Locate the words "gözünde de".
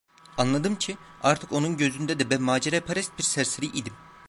1.77-2.29